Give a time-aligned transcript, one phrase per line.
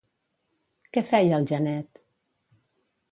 [0.97, 2.01] Què feia el Janet?